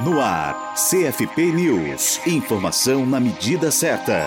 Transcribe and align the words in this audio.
No 0.00 0.20
ar, 0.20 0.74
CFP 0.74 1.52
News. 1.52 2.20
Informação 2.26 3.06
na 3.06 3.20
medida 3.20 3.70
certa. 3.70 4.26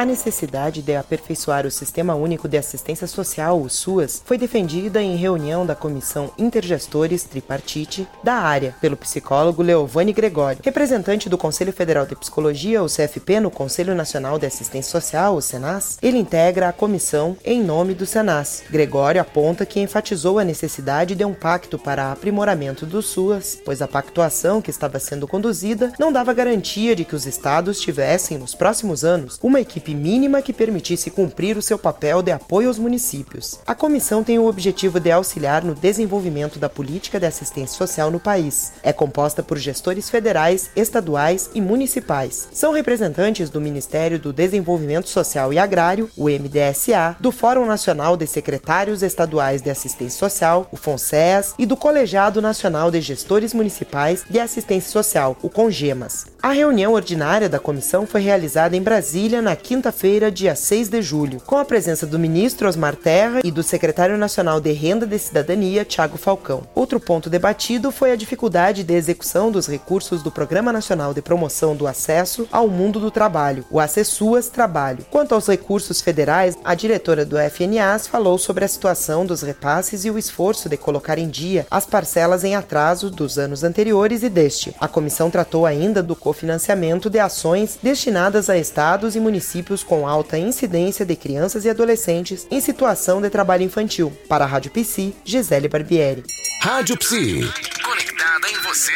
A 0.00 0.04
necessidade 0.06 0.80
de 0.80 0.96
aperfeiçoar 0.96 1.66
o 1.66 1.70
Sistema 1.70 2.14
Único 2.14 2.48
de 2.48 2.56
Assistência 2.56 3.06
Social, 3.06 3.60
o 3.60 3.68
SUAS, 3.68 4.22
foi 4.24 4.38
defendida 4.38 5.02
em 5.02 5.16
reunião 5.16 5.66
da 5.66 5.74
Comissão 5.74 6.30
Intergestores 6.38 7.24
Tripartite 7.24 8.08
da 8.24 8.34
área, 8.34 8.74
pelo 8.80 8.96
psicólogo 8.96 9.62
Leovani 9.62 10.12
Gregório. 10.12 10.62
Representante 10.64 11.28
do 11.28 11.36
Conselho 11.36 11.70
Federal 11.70 12.06
de 12.06 12.16
Psicologia, 12.16 12.82
o 12.82 12.86
CFP, 12.86 13.40
no 13.40 13.50
Conselho 13.50 13.94
Nacional 13.94 14.38
de 14.38 14.46
Assistência 14.46 14.90
Social, 14.90 15.34
o 15.34 15.42
SENAS, 15.42 15.98
ele 16.00 16.16
integra 16.16 16.70
a 16.70 16.72
comissão 16.72 17.36
em 17.44 17.62
nome 17.62 17.92
do 17.92 18.06
SENAS. 18.06 18.62
Gregório 18.70 19.20
aponta 19.20 19.66
que 19.66 19.80
enfatizou 19.80 20.38
a 20.38 20.44
necessidade 20.44 21.14
de 21.14 21.26
um 21.26 21.34
pacto 21.34 21.78
para 21.78 22.10
aprimoramento 22.10 22.86
do 22.86 23.02
SUAS, 23.02 23.58
pois 23.64 23.82
a 23.82 23.88
pactuação 23.88 24.62
que 24.62 24.70
estava 24.90 24.98
sendo 24.98 25.28
conduzida 25.28 25.92
não 25.98 26.12
dava 26.12 26.34
garantia 26.34 26.96
de 26.96 27.04
que 27.04 27.14
os 27.14 27.24
estados 27.24 27.80
tivessem, 27.80 28.36
nos 28.36 28.54
próximos 28.54 29.04
anos, 29.04 29.38
uma 29.42 29.60
equipe 29.60 29.94
mínima 29.94 30.42
que 30.42 30.52
permitisse 30.52 31.10
cumprir 31.10 31.56
o 31.56 31.62
seu 31.62 31.78
papel 31.78 32.22
de 32.22 32.32
apoio 32.32 32.68
aos 32.68 32.78
municípios. 32.78 33.60
A 33.66 33.74
comissão 33.74 34.24
tem 34.24 34.38
o 34.38 34.46
objetivo 34.46 34.98
de 34.98 35.12
auxiliar 35.12 35.64
no 35.64 35.74
desenvolvimento 35.74 36.58
da 36.58 36.68
política 36.68 37.20
de 37.20 37.26
assistência 37.26 37.76
social 37.76 38.10
no 38.10 38.18
país. 38.18 38.72
É 38.82 38.92
composta 38.92 39.42
por 39.42 39.58
gestores 39.58 40.10
federais, 40.10 40.70
estaduais 40.74 41.50
e 41.54 41.60
municipais. 41.60 42.48
São 42.52 42.72
representantes 42.72 43.48
do 43.48 43.60
Ministério 43.60 44.18
do 44.18 44.32
Desenvolvimento 44.32 45.08
Social 45.08 45.52
e 45.52 45.58
Agrário, 45.58 46.10
o 46.16 46.24
MDSA, 46.28 47.16
do 47.20 47.30
Fórum 47.30 47.66
Nacional 47.66 48.16
de 48.16 48.26
Secretários 48.26 49.02
Estaduais 49.02 49.62
de 49.62 49.70
Assistência 49.70 50.18
Social, 50.18 50.68
o 50.72 50.76
FONSEAS, 50.76 51.54
e 51.58 51.66
do 51.66 51.76
Colegiado 51.76 52.42
Nacional 52.42 52.90
de 52.90 53.00
Gestores 53.00 53.54
Municipais 53.54 54.24
de 54.28 54.40
Assistência 54.40 54.79
Social, 54.88 55.36
o 55.42 55.48
CONGEMAS. 55.48 56.26
A 56.42 56.52
reunião 56.52 56.94
ordinária 56.94 57.50
da 57.50 57.58
comissão 57.58 58.06
foi 58.06 58.22
realizada 58.22 58.74
em 58.74 58.82
Brasília 58.82 59.42
na 59.42 59.54
quinta-feira, 59.54 60.30
dia 60.30 60.54
6 60.54 60.88
de 60.88 61.02
julho, 61.02 61.38
com 61.44 61.58
a 61.58 61.64
presença 61.66 62.06
do 62.06 62.18
ministro 62.18 62.66
Osmar 62.66 62.96
Terra 62.96 63.40
e 63.44 63.50
do 63.50 63.62
secretário 63.62 64.16
nacional 64.16 64.58
de 64.58 64.72
Renda 64.72 65.06
de 65.06 65.18
Cidadania, 65.18 65.84
Tiago 65.84 66.16
Falcão. 66.16 66.62
Outro 66.74 66.98
ponto 66.98 67.28
debatido 67.28 67.90
foi 67.92 68.10
a 68.10 68.16
dificuldade 68.16 68.82
de 68.82 68.94
execução 68.94 69.50
dos 69.50 69.66
recursos 69.66 70.22
do 70.22 70.30
Programa 70.30 70.72
Nacional 70.72 71.12
de 71.12 71.20
Promoção 71.20 71.76
do 71.76 71.86
Acesso 71.86 72.48
ao 72.50 72.68
Mundo 72.68 72.98
do 72.98 73.10
Trabalho, 73.10 73.64
o 73.70 73.78
Acessuas 73.78 74.48
Trabalho. 74.48 75.04
Quanto 75.10 75.34
aos 75.34 75.46
recursos 75.46 76.00
federais, 76.00 76.56
a 76.64 76.74
diretora 76.74 77.24
do 77.26 77.36
FNAS 77.50 78.06
falou 78.06 78.38
sobre 78.38 78.64
a 78.64 78.68
situação 78.68 79.26
dos 79.26 79.42
repasses 79.42 80.06
e 80.06 80.10
o 80.10 80.16
esforço 80.16 80.68
de 80.68 80.76
colocar 80.76 81.18
em 81.18 81.28
dia 81.28 81.66
as 81.70 81.84
parcelas 81.84 82.44
em 82.44 82.56
atraso 82.56 83.10
dos 83.10 83.38
anos 83.38 83.62
anteriores 83.62 84.22
e 84.22 84.30
deste. 84.30 84.69
A 84.78 84.86
comissão 84.86 85.30
tratou 85.30 85.66
ainda 85.66 86.02
do 86.02 86.14
cofinanciamento 86.14 87.08
de 87.08 87.18
ações 87.18 87.78
destinadas 87.82 88.50
a 88.50 88.56
estados 88.56 89.16
e 89.16 89.20
municípios 89.20 89.40
municípios 89.40 89.82
com 89.82 90.06
alta 90.06 90.38
incidência 90.38 91.04
de 91.04 91.16
crianças 91.16 91.64
e 91.64 91.70
adolescentes 91.70 92.46
em 92.50 92.60
situação 92.60 93.20
de 93.20 93.30
trabalho 93.30 93.62
infantil. 93.62 94.12
Para 94.28 94.44
a 94.44 94.48
Rádio 94.48 94.70
Psi, 94.70 95.14
Gisele 95.24 95.68
Barbieri. 95.68 96.24
Rádio 96.60 96.96
Psi. 96.98 97.40
Conectada 97.82 98.48
em 98.48 98.60
você. 98.62 98.92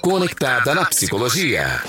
Conectada 0.00 0.74
na 0.74 0.84
psicologia. 0.84 1.82